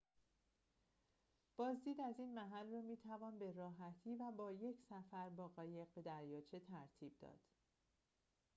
بازدید 1.57 2.01
از 2.01 2.15
این 2.19 2.33
محل 2.35 2.71
را 2.71 2.81
می‌توان 2.81 3.39
به 3.39 3.51
راحتی 3.51 4.15
و 4.15 4.31
با 4.31 4.51
یک 4.51 4.81
سفر 4.89 5.29
با 5.29 5.47
قایق 5.47 5.87
به 5.95 6.01
دریاچه 6.01 6.59
ترتیب 6.59 7.11
داد 7.21 7.39